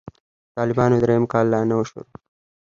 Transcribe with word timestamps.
د 0.47 0.49
طالبانو 0.57 0.95
درېيم 1.03 1.23
کال 1.31 1.45
لا 1.53 1.61
نه 1.69 1.75
و 1.79 1.83
شروع. 1.89 2.07